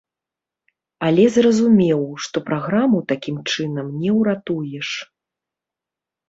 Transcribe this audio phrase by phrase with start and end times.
[1.07, 4.89] Але зразумеў, што праграму такім чынам не ўратуеш.